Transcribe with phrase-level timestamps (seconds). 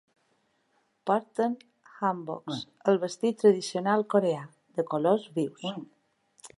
[1.09, 1.53] Porten
[1.99, 4.43] hanboks, el vestit tradicional coreà,
[4.81, 5.75] de colors vius.